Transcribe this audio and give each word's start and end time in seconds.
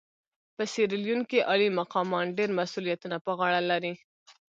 په 0.55 0.63
سیریلیون 0.73 1.21
کې 1.29 1.45
عالي 1.49 1.69
مقامان 1.79 2.25
ډېر 2.37 2.49
مسوولیتونه 2.59 3.17
پر 3.23 3.33
غاړه 3.39 3.61
لري. 3.71 3.93